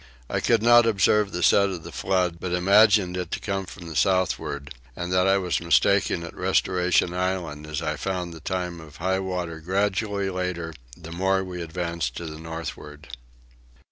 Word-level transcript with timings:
I 0.31 0.39
could 0.39 0.63
not 0.63 0.87
observe 0.87 1.31
the 1.31 1.43
set 1.43 1.69
of 1.69 1.83
the 1.83 1.91
flood 1.91 2.39
but 2.39 2.53
imagined 2.53 3.15
it 3.17 3.29
to 3.29 3.39
come 3.39 3.67
from 3.67 3.85
the 3.87 3.95
southward, 3.95 4.73
and 4.95 5.13
that 5.13 5.27
I 5.27 5.37
was 5.37 5.61
mistaken 5.61 6.23
at 6.23 6.33
Restoration 6.35 7.13
Island 7.13 7.67
as 7.67 7.83
I 7.83 7.97
found 7.97 8.33
the 8.33 8.39
time 8.39 8.79
of 8.81 8.95
high 8.95 9.19
water 9.19 9.59
gradually 9.59 10.31
later 10.31 10.73
the 10.97 11.11
more 11.11 11.43
we 11.43 11.61
advanced 11.61 12.17
to 12.17 12.25
the 12.25 12.39
northward. 12.39 13.09